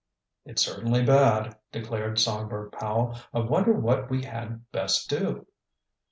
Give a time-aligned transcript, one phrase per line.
[0.45, 3.19] "It's certainly bad," declared Songbird Powell.
[3.35, 5.45] "I wonder what we had best do?"